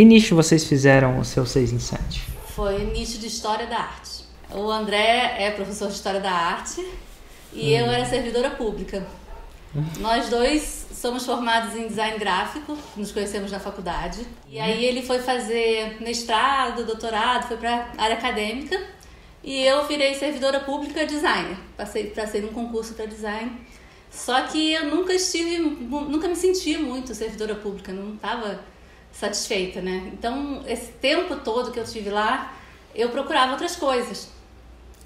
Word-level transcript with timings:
que 0.00 0.04
nicho 0.06 0.34
vocês 0.34 0.64
fizeram 0.64 1.18
o 1.18 1.24
seu 1.26 1.44
6 1.44 1.74
em 1.74 1.78
7? 1.78 2.22
Foi 2.54 2.84
nicho 2.84 3.18
de 3.18 3.26
História 3.26 3.66
da 3.66 3.80
Arte. 3.80 4.24
O 4.50 4.70
André 4.70 5.36
é 5.38 5.50
professor 5.50 5.88
de 5.88 5.94
História 5.94 6.20
da 6.20 6.32
Arte 6.32 6.80
e 7.52 7.74
hum. 7.74 7.80
eu 7.80 7.84
era 7.84 8.06
servidora 8.06 8.48
pública. 8.48 9.06
Hum. 9.76 9.84
Nós 9.98 10.30
dois 10.30 10.86
somos 10.94 11.26
formados 11.26 11.74
em 11.74 11.86
design 11.86 12.18
gráfico, 12.18 12.78
nos 12.96 13.12
conhecemos 13.12 13.52
na 13.52 13.60
faculdade. 13.60 14.26
E 14.48 14.58
aí 14.58 14.82
ele 14.86 15.02
foi 15.02 15.18
fazer 15.18 15.98
mestrado, 16.00 16.86
doutorado, 16.86 17.46
foi 17.46 17.58
para 17.58 17.92
área 17.98 18.16
acadêmica. 18.16 18.82
E 19.44 19.62
eu 19.66 19.86
virei 19.86 20.14
servidora 20.14 20.60
pública 20.60 21.04
designer. 21.04 21.58
Passei, 21.76 22.06
passei 22.06 22.40
num 22.40 22.54
concurso 22.54 22.94
para 22.94 23.04
design. 23.04 23.52
Só 24.10 24.40
que 24.46 24.72
eu 24.72 24.86
nunca 24.86 25.12
estive, 25.12 25.58
nunca 25.58 26.26
me 26.26 26.36
senti 26.36 26.78
muito 26.78 27.14
servidora 27.14 27.54
pública, 27.54 27.92
não 27.92 28.14
estava 28.14 28.60
satisfeita, 29.12 29.80
né? 29.80 30.10
Então, 30.12 30.62
esse 30.66 30.92
tempo 30.92 31.36
todo 31.36 31.72
que 31.72 31.78
eu 31.78 31.84
tive 31.84 32.10
lá, 32.10 32.54
eu 32.94 33.10
procurava 33.10 33.52
outras 33.52 33.76
coisas 33.76 34.28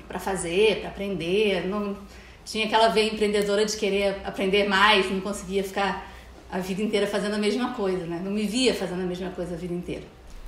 para 0.06 0.18
fazer, 0.18 0.80
para 0.80 0.90
aprender. 0.90 1.66
Não 1.66 1.96
tinha 2.44 2.66
aquela 2.66 2.88
veia 2.88 3.12
empreendedora 3.12 3.64
de 3.64 3.76
querer 3.76 4.20
aprender 4.24 4.68
mais, 4.68 5.10
não 5.10 5.20
conseguia 5.20 5.64
ficar 5.64 6.10
a 6.50 6.58
vida 6.58 6.82
inteira 6.82 7.06
fazendo 7.06 7.34
a 7.34 7.38
mesma 7.38 7.72
coisa, 7.74 8.06
né? 8.06 8.20
Não 8.22 8.30
me 8.30 8.46
via 8.46 8.74
fazendo 8.74 9.02
a 9.02 9.06
mesma 9.06 9.30
coisa 9.30 9.54
a 9.54 9.58
vida 9.58 9.74
inteira. 9.74 10.04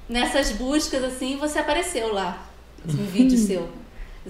Nessas 0.09 0.52
buscas 0.52 1.02
assim, 1.02 1.36
você 1.36 1.59
apareceu 1.59 2.12
lá, 2.12 2.46
um 2.86 3.06
vídeo 3.10 3.36
seu. 3.36 3.68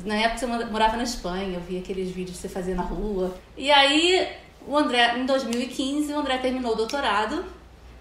Na 0.05 0.15
época 0.15 0.39
você 0.39 0.47
morava 0.47 0.97
na 0.97 1.03
Espanha, 1.03 1.55
eu 1.55 1.61
vi 1.61 1.79
aqueles 1.79 2.11
vídeos 2.11 2.37
que 2.37 2.43
você 2.43 2.49
fazia 2.49 2.75
na 2.75 2.83
rua. 2.83 3.37
E 3.57 3.71
aí, 3.71 4.29
o 4.67 4.77
André, 4.77 5.19
em 5.19 5.27
2015, 5.27 6.13
o 6.13 6.19
André 6.19 6.39
terminou 6.39 6.73
o 6.73 6.77
doutorado 6.77 7.45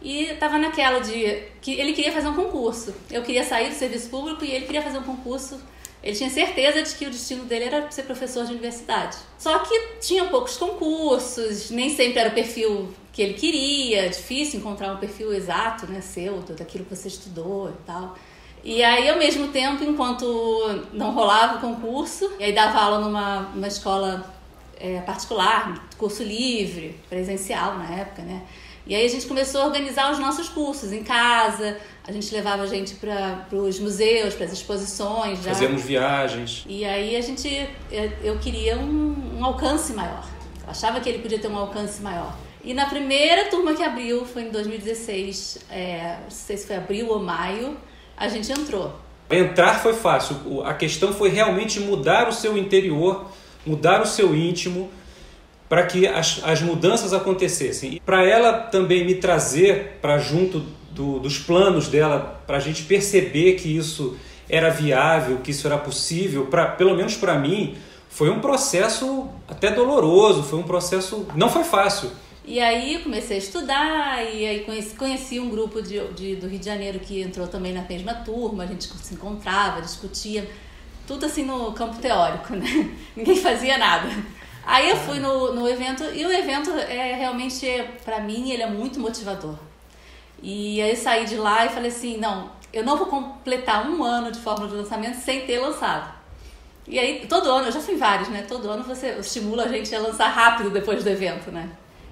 e 0.06 0.26
estava 0.26 0.60
naquela 0.60 1.00
de 1.00 1.42
que 1.60 1.74
ele 1.74 1.92
queria 1.92 2.12
fazer 2.12 2.28
um 2.28 2.36
concurso. 2.36 2.94
Eu 3.10 3.24
queria 3.24 3.44
sair 3.44 3.70
do 3.70 3.76
serviço 3.76 4.08
público 4.08 4.46
e 4.46 4.52
ele 4.52 4.68
queria 4.68 4.84
fazer 4.84 5.00
um 5.00 5.04
concurso. 5.04 5.60
Ele 6.04 6.16
tinha 6.16 6.30
certeza 6.30 6.84
de 6.84 6.94
que 6.94 7.08
o 7.08 7.10
destino 7.10 7.46
dele 7.46 7.66
era 7.66 7.90
ser 7.90 8.04
professor 8.04 8.46
de 8.46 8.52
universidade. 8.52 9.18
Só 9.40 9.58
que 9.58 9.98
tinha 10.00 10.26
poucos 10.26 10.58
concursos, 10.58 11.72
nem 11.72 11.90
sempre 11.90 12.20
era 12.20 12.30
o 12.30 12.34
perfil 12.34 12.94
que 13.12 13.20
ele 13.20 13.34
queria, 13.34 14.08
difícil 14.08 14.60
encontrar 14.60 14.94
um 14.94 14.98
perfil 14.98 15.34
exato, 15.34 15.88
né, 15.88 16.02
seu, 16.02 16.38
daquilo 16.56 16.86
que 16.86 16.96
você 16.96 17.08
estudou 17.08 17.72
e 17.72 17.86
tal. 17.88 18.16
E 18.64 18.84
aí, 18.84 19.10
ao 19.10 19.18
mesmo 19.18 19.48
tempo, 19.48 19.84
enquanto 19.84 20.86
não 20.94 21.16
rolava 21.16 21.58
o 21.58 21.62
concurso, 21.62 22.32
e 22.40 22.44
aí 22.44 22.54
dava 22.54 22.78
aula 22.78 23.00
numa, 23.00 23.40
numa 23.56 23.68
escola 23.68 24.24
é, 24.80 25.02
particular, 25.02 25.88
curso 25.98 26.22
livre, 26.22 27.00
presencial 27.10 27.76
na 27.80 27.90
época, 27.90 28.22
né? 28.22 28.44
E 28.88 28.94
aí 28.94 29.06
a 29.06 29.10
gente 29.10 29.26
começou 29.26 29.62
a 29.62 29.66
organizar 29.66 30.12
os 30.12 30.20
nossos 30.20 30.48
cursos 30.48 30.94
em 30.94 31.04
casa, 31.04 31.78
a 32.08 32.12
gente 32.12 32.32
levava 32.34 32.64
a 32.64 32.68
gente 32.68 32.96
para 32.96 33.48
os 33.52 33.80
museus, 33.80 34.36
para 34.36 34.46
as 34.46 34.54
exposições. 34.54 35.42
Já. 35.42 35.50
Fazíamos 35.50 35.82
viagens. 35.82 36.64
E 36.68 36.86
aí 36.86 37.16
a 37.16 37.22
gente, 37.22 37.68
eu 38.24 38.38
queria 38.38 38.78
um, 38.78 39.40
um 39.40 39.44
alcance 39.44 39.92
maior. 39.94 40.24
Eu 40.64 40.70
achava 40.70 41.00
que 41.00 41.10
ele 41.10 41.20
podia 41.20 41.40
ter 41.40 41.48
um 41.48 41.58
alcance 41.58 42.02
maior. 42.02 42.36
E 42.64 42.74
na 42.74 42.86
primeira 42.86 43.46
turma 43.46 43.74
que 43.74 43.84
abriu, 43.84 44.26
foi 44.26 44.44
em 44.44 44.50
2016, 44.50 45.66
é, 45.70 46.18
não 46.24 46.30
sei 46.30 46.58
se 46.58 46.68
foi 46.68 46.76
abril 46.76 47.10
ou 47.10 47.20
maio, 47.20 47.78
a 48.16 48.28
gente 48.28 48.52
entrou. 48.52 48.94
Entrar 49.30 49.80
foi 49.82 49.94
fácil, 49.94 50.64
a 50.64 50.74
questão 50.76 51.12
foi 51.12 51.30
realmente 51.30 51.80
mudar 51.80 52.28
o 52.28 52.32
seu 52.32 52.56
interior, 52.56 53.32
mudar 53.66 54.02
o 54.02 54.06
seu 54.06 54.36
íntimo, 54.36 54.92
para 55.68 55.86
que 55.86 56.08
as, 56.08 56.42
as 56.44 56.62
mudanças 56.62 57.14
acontecessem. 57.14 58.02
Para 58.06 58.24
ela 58.26 58.54
também 58.54 59.06
me 59.06 59.16
trazer 59.16 59.98
para 60.02 60.18
junto 60.18 60.64
do, 60.92 61.20
dos 61.20 61.38
planos 61.38 61.88
dela, 61.88 62.42
para 62.46 62.58
a 62.58 62.60
gente 62.60 62.84
perceber 62.84 63.56
que 63.56 63.76
isso 63.76 64.18
era 64.48 64.70
viável, 64.70 65.38
que 65.38 65.52
isso 65.52 65.66
era 65.68 65.78
possível, 65.78 66.46
pra, 66.46 66.68
pelo 66.68 66.96
menos 66.96 67.16
para 67.16 67.38
mim, 67.38 67.76
foi 68.10 68.30
um 68.30 68.40
processo 68.40 69.28
até 69.48 69.72
doloroso, 69.72 70.44
foi 70.44 70.60
um 70.60 70.64
processo. 70.64 71.28
não 71.36 71.50
foi 71.50 71.64
fácil 71.64 72.12
e 72.48 72.60
aí 72.60 73.00
comecei 73.00 73.38
a 73.38 73.40
estudar, 73.40 74.24
e 74.24 74.46
aí 74.46 74.60
conheci, 74.64 74.96
conheci 74.96 75.40
um 75.40 75.50
grupo 75.50 75.82
de, 75.82 76.00
de, 76.14 76.36
do 76.36 76.48
Rio 76.48 76.60
de 76.60 76.66
Janeiro 76.66 77.00
que 77.00 77.22
entrou 77.22 77.48
também 77.48 77.74
na 77.74 77.82
mesma 77.82 78.14
turma, 78.14 78.64
a 78.64 78.68
gente 78.68 78.84
se 78.84 79.16
encontrava, 79.16 79.82
discutia, 79.82 80.48
tudo 81.08 81.26
assim 81.26 81.44
no 81.44 81.72
campo 81.74 81.98
teórico, 81.98 82.56
né? 82.56 82.92
Ninguém 83.18 83.36
fazia 83.36 83.78
nada. 83.78 84.10
Aí 84.66 84.90
eu 84.90 84.98
fui 84.98 85.20
no, 85.20 85.54
no 85.54 85.70
evento, 85.70 86.04
e 86.04 86.26
o 86.26 86.32
evento 86.32 86.72
é 86.72 87.14
realmente, 87.14 87.68
para 88.04 88.20
mim, 88.20 88.52
ele 88.52 88.64
é 88.64 88.70
muito 88.70 89.00
motivador. 89.00 89.56
E 90.42 90.82
aí 90.82 90.90
eu 90.90 90.96
saí 90.96 91.26
de 91.26 91.36
lá 91.36 91.66
e 91.66 91.70
falei 91.70 91.90
assim, 91.90 92.18
não, 92.18 92.52
eu 92.74 92.84
não 92.84 92.98
vou 92.98 93.08
completar 93.08 93.88
um 93.88 94.04
ano 94.04 94.32
de 94.32 94.40
fórmula 94.40 94.70
de 94.70 94.76
lançamento 94.76 95.16
sem 95.16 95.46
ter 95.46 95.60
lançado. 95.60 96.14
E 96.88 97.00
aí, 97.00 97.26
todo 97.28 97.50
ano, 97.50 97.68
eu 97.68 97.72
já 97.72 97.80
fui 97.80 97.96
vários, 97.96 98.30
né? 98.30 98.44
Todo 98.48 98.70
ano 98.70 98.84
você 98.84 99.18
estimula 99.20 99.64
a 99.64 99.68
gente 99.68 99.94
a 99.96 100.00
lançar 100.00 100.28
rápido 100.30 100.70
depois 100.70 101.04
do 101.04 101.10
evento, 101.10 101.52
né? 101.52 101.70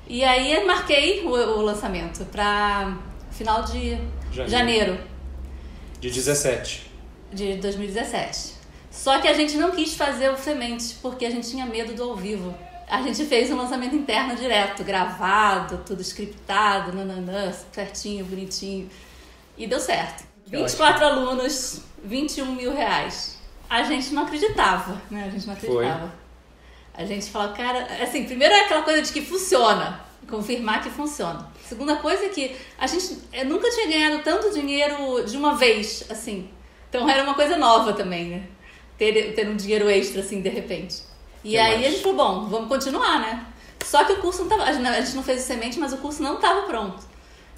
E 0.07 0.23
aí 0.23 0.65
marquei 0.65 1.23
o, 1.23 1.29
o 1.29 1.61
lançamento 1.61 2.25
para 2.25 2.97
final 3.31 3.63
de 3.63 3.97
janeiro. 4.31 4.49
janeiro. 4.49 4.99
De 5.99 6.09
17. 6.09 6.91
De 7.31 7.55
2017. 7.55 8.53
Só 8.93 9.19
que 9.19 9.27
a 9.27 9.33
gente 9.33 9.57
não 9.57 9.71
quis 9.71 9.95
fazer 9.95 10.29
o 10.29 10.37
Semente 10.37 10.95
porque 11.01 11.25
a 11.25 11.29
gente 11.29 11.49
tinha 11.49 11.65
medo 11.65 11.93
do 11.93 12.03
ao 12.03 12.15
vivo. 12.15 12.55
A 12.87 13.01
gente 13.01 13.25
fez 13.25 13.49
um 13.49 13.57
lançamento 13.57 13.95
interno 13.95 14.35
direto, 14.35 14.83
gravado, 14.83 15.81
tudo 15.83 16.01
scriptado, 16.01 16.93
nananã, 16.93 17.51
certinho, 17.71 18.23
bonitinho. 18.23 18.87
E 19.57 19.65
deu 19.65 19.79
certo. 19.79 20.23
Que 20.45 20.55
24 20.55 21.05
ótimo. 21.05 21.21
alunos, 21.21 21.81
21 22.03 22.53
mil 22.53 22.73
reais. 22.73 23.39
A 23.67 23.81
gente 23.81 24.13
não 24.13 24.23
acreditava, 24.23 25.01
né? 25.09 25.25
A 25.25 25.29
gente 25.31 25.47
não 25.47 25.53
acreditava. 25.55 26.07
Foi. 26.07 27.03
A 27.03 27.05
gente 27.05 27.31
fala, 27.31 27.51
cara, 27.51 27.87
assim, 28.03 28.25
primeiro 28.25 28.53
é 28.53 28.65
aquela 28.65 28.83
coisa 28.83 29.01
de 29.01 29.11
que 29.11 29.23
funciona, 29.23 30.01
confirmar 30.29 30.83
que 30.83 30.91
funciona. 30.91 31.51
Segunda 31.65 31.95
coisa 31.95 32.25
é 32.25 32.29
que 32.29 32.55
a 32.77 32.85
gente 32.85 33.17
nunca 33.47 33.71
tinha 33.71 33.87
ganhado 33.87 34.19
tanto 34.23 34.53
dinheiro 34.53 35.25
de 35.25 35.35
uma 35.35 35.55
vez, 35.55 36.05
assim. 36.11 36.47
Então 36.89 37.09
era 37.09 37.23
uma 37.23 37.33
coisa 37.33 37.57
nova 37.57 37.93
também, 37.93 38.25
né? 38.25 38.43
Ter, 38.97 39.33
ter 39.33 39.47
um 39.47 39.55
dinheiro 39.55 39.89
extra, 39.89 40.21
assim, 40.21 40.41
de 40.41 40.49
repente. 40.49 41.01
E 41.43 41.51
que 41.51 41.57
aí 41.57 41.75
mais? 41.75 41.87
a 41.87 41.89
gente 41.89 42.03
falou, 42.03 42.17
bom, 42.17 42.47
vamos 42.47 42.67
continuar, 42.67 43.19
né? 43.19 43.45
Só 43.83 44.03
que 44.05 44.13
o 44.13 44.17
curso 44.17 44.43
não 44.43 44.49
tava. 44.49 44.63
A 44.63 45.01
gente 45.01 45.15
não 45.15 45.23
fez 45.23 45.43
o 45.43 45.45
semente, 45.45 45.79
mas 45.79 45.93
o 45.93 45.97
curso 45.97 46.23
não 46.23 46.35
estava 46.35 46.61
pronto. 46.63 47.03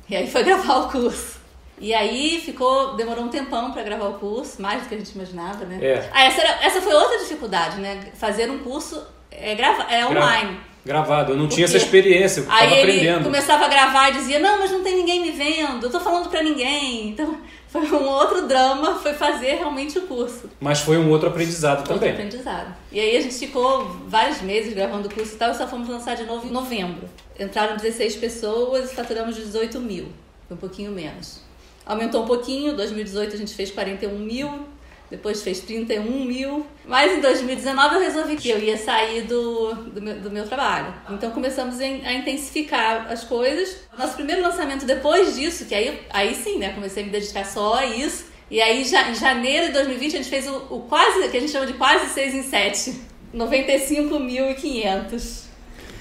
E 0.10 0.16
aí 0.16 0.30
foi 0.30 0.44
gravar 0.46 0.78
o 0.78 0.90
curso. 0.90 1.40
E 1.78 1.94
aí 1.94 2.40
ficou, 2.40 2.96
demorou 2.96 3.26
um 3.26 3.30
tempão 3.30 3.72
para 3.72 3.84
gravar 3.84 4.08
o 4.08 4.14
curso, 4.14 4.62
mais 4.62 4.84
do 4.84 4.90
que 4.90 4.96
a 4.96 4.98
gente 4.98 5.12
imaginava, 5.12 5.66
né? 5.66 5.78
É. 5.82 6.10
Ah, 6.14 6.24
essa, 6.24 6.42
era, 6.42 6.66
essa 6.66 6.82
foi 6.82 6.94
outra 6.94 7.20
dificuldade, 7.20 7.80
né? 7.82 8.12
Fazer 8.16 8.50
um 8.50 8.60
curso 8.60 9.06
é, 9.30 9.54
grava, 9.56 9.84
é 9.84 10.06
online. 10.06 10.60
Gravado, 10.86 11.32
eu 11.32 11.36
não 11.36 11.46
Porque 11.46 11.56
tinha 11.56 11.66
essa 11.66 11.78
experiência, 11.78 12.42
eu 12.42 12.46
aí 12.48 12.70
tava 12.70 12.82
aprendendo. 12.82 13.16
Ele 13.16 13.24
começava 13.24 13.66
a 13.66 13.68
gravar 13.68 14.10
e 14.10 14.14
dizia: 14.14 14.38
Não, 14.38 14.60
mas 14.60 14.70
não 14.70 14.84
tem 14.84 14.96
ninguém 14.96 15.20
me 15.20 15.32
vendo, 15.32 15.88
eu 15.88 15.90
tô 15.90 16.00
falando 16.00 16.30
pra 16.30 16.44
ninguém. 16.44 17.10
Então, 17.10 17.40
foi 17.68 17.82
um 17.82 18.08
outro 18.08 18.48
drama, 18.48 18.94
foi 19.00 19.14
fazer 19.14 19.56
realmente 19.56 19.98
o 19.98 20.04
curso. 20.04 20.48
Mas 20.60 20.82
foi 20.82 20.98
um 20.98 21.10
outro 21.10 21.30
aprendizado 21.30 21.80
outro 21.80 21.96
também. 21.96 22.12
aprendizado. 22.12 22.76
E 22.92 23.00
aí 23.00 23.18
a 23.18 23.22
gente 23.22 23.34
ficou 23.34 23.84
vários 24.08 24.42
meses 24.42 24.76
gravando 24.76 25.08
o 25.08 25.14
curso 25.14 25.34
e 25.34 25.38
tal, 25.38 25.52
e 25.52 25.56
só 25.56 25.68
fomos 25.68 25.90
lançar 25.90 26.16
de 26.16 26.24
novo 26.24 26.48
em 26.48 26.52
novembro. 26.52 27.10
Entraram 27.40 27.76
16 27.78 28.18
pessoas 28.18 28.92
e 28.92 28.96
faturamos 28.96 29.36
18 29.36 29.80
mil, 29.80 30.10
foi 30.48 30.56
um 30.56 30.60
pouquinho 30.60 30.92
menos. 30.92 31.42
Aumentou 31.84 32.24
um 32.24 32.28
pouquinho, 32.28 32.76
2018 32.76 33.36
a 33.36 33.38
gente 33.38 33.54
fez 33.56 33.72
41 33.72 34.18
mil, 34.20 34.68
depois 35.16 35.42
fez 35.42 35.62
31 35.62 36.26
mil. 36.26 36.66
Mas 36.86 37.18
em 37.18 37.22
2019 37.22 37.96
eu 37.96 38.02
resolvi 38.02 38.36
que 38.36 38.50
eu 38.50 38.60
ia 38.60 38.78
sair 38.78 39.22
do, 39.24 39.74
do, 39.74 40.02
meu, 40.02 40.20
do 40.20 40.30
meu 40.30 40.46
trabalho. 40.46 40.94
Então 41.10 41.32
começamos 41.32 41.80
a 41.80 42.14
intensificar 42.14 43.10
as 43.12 43.24
coisas. 43.24 43.78
Nosso 43.98 44.16
primeiro 44.16 44.42
lançamento 44.42 44.86
depois 44.86 45.36
disso, 45.36 45.66
que 45.66 45.74
aí, 45.74 46.02
aí 46.10 46.36
sim, 46.36 46.58
né? 46.58 46.74
Comecei 46.74 47.04
a 47.04 47.06
me 47.06 47.12
dedicar 47.12 47.46
só 47.46 47.76
a 47.76 47.86
isso. 47.86 48.26
E 48.50 48.62
aí 48.62 48.84
já, 48.84 49.10
em 49.10 49.16
janeiro 49.16 49.68
de 49.68 49.74
2020 49.74 50.14
a 50.14 50.18
gente 50.18 50.30
fez 50.30 50.48
o, 50.48 50.56
o 50.70 50.82
quase, 50.82 51.30
que 51.30 51.38
a 51.38 51.40
gente 51.40 51.52
chama 51.52 51.66
de 51.66 51.74
quase 51.74 52.14
6 52.14 52.36
em 52.36 52.44
7. 52.44 53.02
95.500. 53.34 55.46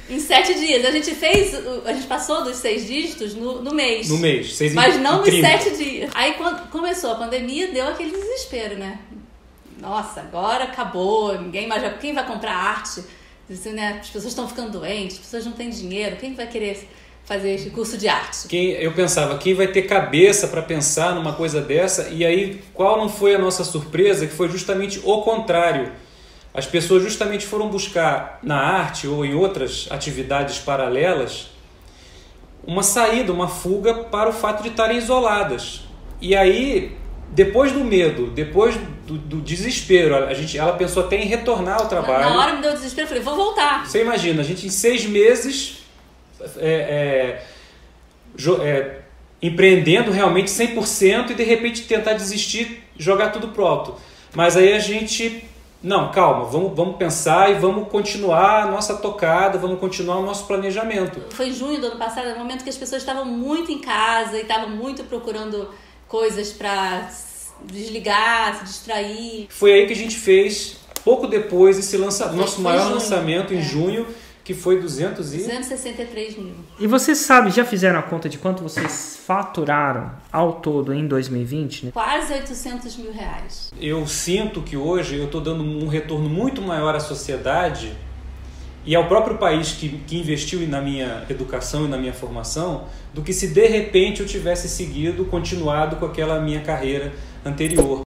Em 0.09 0.21
sete 0.21 0.55
dias. 0.55 0.85
A 0.85 0.91
gente 0.91 1.15
fez, 1.15 1.55
a 1.85 1.93
gente 1.93 2.07
passou 2.07 2.45
dos 2.45 2.57
seis 2.57 2.87
dígitos 2.87 3.35
no, 3.35 3.63
no 3.63 3.75
mês. 3.75 4.09
No 4.09 4.19
mês, 4.19 4.55
seis 4.55 4.75
Mas 4.75 5.01
não 5.01 5.21
nos 5.21 5.31
sete 5.31 5.77
dias. 5.77 6.11
Aí 6.15 6.35
quando 6.35 6.69
começou 6.71 7.13
a 7.13 7.15
pandemia, 7.17 7.69
deu 7.69 7.89
aquele 7.89 8.11
desespero, 8.11 8.77
né? 8.77 8.99
Nossa, 9.81 10.21
agora 10.21 10.65
acabou, 10.65 11.39
ninguém 11.41 11.67
mais. 11.67 11.83
Quem 12.01 12.15
vai 12.15 12.27
comprar 12.27 12.55
arte? 12.55 13.03
Né? 13.49 13.99
As 14.01 14.07
pessoas 14.09 14.33
estão 14.33 14.49
ficando 14.49 14.79
doentes, 14.79 15.17
as 15.17 15.23
pessoas 15.23 15.45
não 15.45 15.53
têm 15.53 15.69
dinheiro, 15.69 16.17
quem 16.17 16.35
vai 16.35 16.47
querer 16.47 16.89
fazer 17.25 17.55
esse 17.55 17.71
curso 17.71 17.99
de 17.99 18.09
arte? 18.09 18.49
Quem, 18.49 18.71
eu 18.71 18.93
pensava, 18.93 19.37
quem 19.39 19.55
vai 19.55 19.67
ter 19.67 19.83
cabeça 19.83 20.49
para 20.49 20.63
pensar 20.63 21.15
numa 21.15 21.33
coisa 21.35 21.61
dessa? 21.61 22.09
E 22.09 22.25
aí, 22.25 22.63
qual 22.73 22.97
não 22.97 23.09
foi 23.09 23.35
a 23.35 23.39
nossa 23.39 23.65
surpresa? 23.65 24.27
Que 24.27 24.33
foi 24.33 24.49
justamente 24.49 25.01
o 25.05 25.23
contrário 25.23 25.93
as 26.55 26.67
pessoas 26.67 27.03
justamente 27.03 27.45
foram 27.45 27.69
buscar 27.69 28.39
na 28.43 28.57
arte 28.57 29.09
ou 29.09 29.25
em 29.25 29.35
outras 29.35 29.89
atividades 29.91 30.59
paralelas 30.59 31.49
uma 32.67 32.83
saída, 32.83 33.33
uma 33.33 33.49
fuga 33.49 33.95
para 33.95 34.31
o 34.31 34.33
fato 34.33 34.63
de 34.63 34.71
estarem 34.71 34.97
isoladas. 34.97 35.83
E 36.21 36.35
aí, 36.35 36.97
depois 37.31 37.73
do 37.73 37.85
medo, 37.85 38.29
depois 38.29 38.77
do, 39.07 39.19
do 39.19 39.41
desespero, 39.41 40.15
a 40.15 40.33
gente, 40.33 40.57
ela 40.57 40.73
pensou 40.73 41.05
até 41.05 41.17
em 41.17 41.27
retornar 41.27 41.81
ao 41.81 41.89
trabalho. 41.89 42.31
Na 42.31 42.41
hora 42.41 42.55
me 42.55 42.63
deu 42.63 42.73
desespero, 42.73 43.05
eu 43.05 43.09
falei, 43.09 43.23
vou 43.23 43.37
voltar. 43.37 43.87
Você 43.87 44.01
imagina, 44.01 44.41
a 44.41 44.45
gente 44.45 44.67
em 44.67 44.71
seis 44.71 45.05
meses 45.05 45.85
é, 46.57 47.43
é, 48.39 48.67
é, 48.67 49.01
empreendendo 49.43 50.11
realmente 50.11 50.51
100% 50.51 51.31
e 51.31 51.35
de 51.35 51.43
repente 51.43 51.83
tentar 51.83 52.15
desistir, 52.15 52.83
jogar 52.97 53.31
tudo 53.31 53.49
pro 53.49 53.67
alto. 53.67 53.97
Mas 54.35 54.57
aí 54.57 54.73
a 54.73 54.79
gente, 54.79 55.45
não, 55.85 56.11
calma, 56.11 56.47
vamos, 56.47 56.75
vamos 56.75 56.97
pensar 56.97 57.51
e 57.51 57.55
vamos 57.57 57.89
continuar 57.89 58.63
a 58.63 58.71
nossa 58.71 58.95
tocada, 58.97 59.59
vamos 59.59 59.79
continuar 59.79 60.17
o 60.17 60.25
nosso 60.25 60.47
planejamento. 60.47 61.21
Foi 61.29 61.51
em 61.51 61.53
junho 61.53 61.79
do 61.79 61.89
ano 61.89 61.99
passado, 61.99 62.31
no 62.31 62.39
momento 62.39 62.65
que 62.65 62.71
as 62.71 62.77
pessoas 62.77 63.03
estavam 63.03 63.27
muito 63.27 63.71
em 63.71 63.79
casa 63.79 64.39
e 64.39 64.41
estavam 64.41 64.71
muito 64.71 65.05
procurando 65.05 65.69
coisas 66.09 66.53
para 66.53 67.11
desligar, 67.65 68.61
se 68.61 68.65
distrair. 68.65 69.47
Foi 69.51 69.75
aí 69.75 69.87
que 69.87 69.93
a 69.93 69.97
gente 69.97 70.17
fez, 70.17 70.79
pouco 71.05 71.27
depois, 71.27 71.79
esse 71.79 71.99
lança... 71.99 72.33
nosso 72.33 72.63
maior 72.63 72.91
lançamento 72.91 73.53
em 73.53 73.59
é. 73.59 73.63
junho 73.63 74.07
que 74.45 74.53
foi 74.53 74.79
200 74.79 75.35
e... 75.35 75.39
263 75.39 76.37
mil. 76.37 76.55
E 76.79 76.87
vocês 76.87 77.19
sabem, 77.19 77.51
já 77.51 77.65
fizeram 77.65 77.99
a 77.99 78.03
conta 78.03 78.29
de 78.29 78.37
quanto 78.37 78.63
vocês 78.63 79.19
faturaram 79.27 80.13
ao 80.31 80.55
todo 80.61 80.93
em 80.93 81.09
2020? 81.09 81.87
Né? 81.87 81.93
Quase 81.93 82.35
800 82.35 82.97
mil 82.99 83.13
reais. 83.13 83.73
Eu 83.81 84.07
sinto 84.07 84.61
que 84.61 84.77
hoje 84.77 85.17
eu 85.17 85.25
estou 85.25 85.41
dando 85.41 85.65
um 85.65 85.89
retorno 85.89 86.29
muito 86.29 86.61
maior 86.61 86.95
à 86.95 87.01
sociedade 87.01 87.97
e 88.85 88.95
ao 88.95 89.09
próprio 89.09 89.39
país 89.39 89.73
que, 89.73 89.89
que 89.89 90.19
investiu 90.19 90.61
na 90.69 90.81
minha 90.81 91.25
educação 91.31 91.87
e 91.87 91.89
na 91.89 91.97
minha 91.97 92.13
formação 92.13 92.85
do 93.15 93.23
que 93.23 93.33
se 93.33 93.49
de 93.49 93.67
repente 93.67 94.21
eu 94.21 94.27
tivesse 94.27 94.69
seguido, 94.69 95.25
continuado 95.25 95.97
com 95.97 96.05
aquela 96.05 96.39
minha 96.41 96.61
carreira 96.61 97.15
anterior. 97.43 98.05